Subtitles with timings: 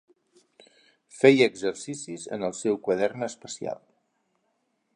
[1.17, 3.81] Feia exercicis en el seu quadern especial.